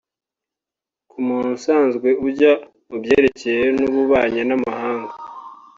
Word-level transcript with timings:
ko 1.09 1.15
umuntu 1.21 1.49
usanzwe 1.57 2.07
ajya 2.27 2.51
mu 2.89 2.97
byerekeye 3.03 3.65
n’ububanyi 3.77 4.41
n’amahanga 4.49 5.13